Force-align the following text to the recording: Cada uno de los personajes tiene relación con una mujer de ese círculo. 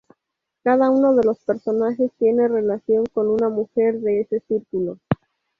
Cada 0.63 0.89
uno 0.89 1.13
de 1.15 1.23
los 1.23 1.37
personajes 1.45 2.11
tiene 2.17 2.47
relación 2.47 3.05
con 3.05 3.27
una 3.29 3.49
mujer 3.49 3.99
de 4.01 4.21
ese 4.21 4.39
círculo. 4.47 4.97